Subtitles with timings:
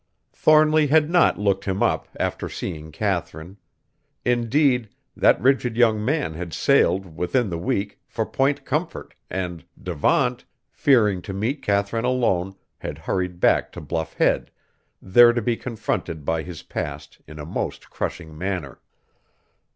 [0.33, 3.57] Thornly had not "looked him up" after seeing Katharine.
[4.25, 10.43] Indeed, that rigid young man had sailed, within the week, for Point Comfort, and Devant,
[10.71, 14.49] fearing to meet Katharine alone, had hurried back to Bluff Head,
[15.03, 18.81] there to be confronted by his Past in a most crushing manner.